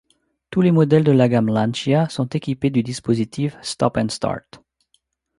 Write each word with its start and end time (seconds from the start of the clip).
Tous 0.49 0.61
les 0.63 0.71
modèles 0.71 1.03
de 1.03 1.11
la 1.11 1.29
gamme 1.29 1.53
Lancia 1.53 2.09
sont 2.09 2.25
équipés 2.25 2.71
du 2.71 2.81
dispositif 2.81 3.55
Stop 3.61 3.99
& 4.09 4.09
Start. 4.09 4.59